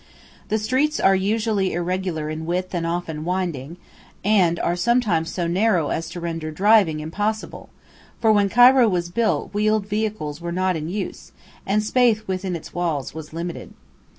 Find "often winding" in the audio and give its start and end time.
2.87-3.77